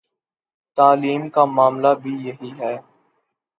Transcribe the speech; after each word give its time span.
تعلیم 0.77 1.29
کا 1.29 1.45
معاملہ 1.45 1.93
بھی 2.03 2.13
یہی 2.27 2.51
ہے۔ 2.59 2.75